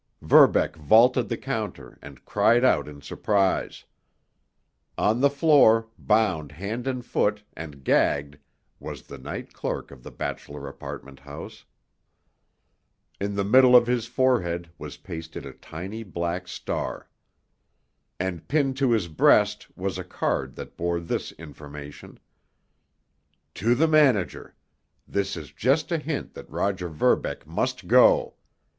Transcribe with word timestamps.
Verbeck 0.23 0.75
vaulted 0.75 1.29
the 1.29 1.37
counter, 1.37 1.99
and 2.01 2.25
cried 2.25 2.65
out 2.65 2.87
in 2.87 3.01
surprise. 3.03 3.85
On 4.97 5.21
the 5.21 5.29
floor, 5.29 5.89
bound 5.99 6.53
hand 6.53 6.87
and 6.87 7.05
foot, 7.05 7.43
and 7.55 7.83
gagged, 7.83 8.39
was 8.79 9.03
the 9.03 9.19
night 9.19 9.53
clerk 9.53 9.91
of 9.91 10.01
the 10.01 10.09
bachelor 10.09 10.67
apartment 10.67 11.19
house. 11.19 11.65
In 13.19 13.35
the 13.35 13.43
middle 13.43 13.75
of 13.75 13.85
his 13.85 14.07
forehead 14.07 14.71
was 14.79 14.97
pasted 14.97 15.45
a 15.45 15.53
tiny 15.53 16.01
black 16.01 16.47
star! 16.47 17.07
And 18.19 18.47
pinned 18.47 18.77
to 18.77 18.89
his 18.93 19.07
breast 19.07 19.67
was 19.77 19.99
a 19.99 20.03
card 20.03 20.55
that 20.55 20.75
bore 20.77 20.99
this 20.99 21.31
information: 21.33 22.17
To 23.53 23.75
the 23.75 23.87
Manager: 23.87 24.55
This 25.07 25.37
is 25.37 25.51
just 25.51 25.91
a 25.91 25.99
hint 25.99 26.33
that 26.33 26.49
Roger 26.49 26.89
Verbeck 26.89 27.45
must 27.45 27.87
go. 27.87 28.33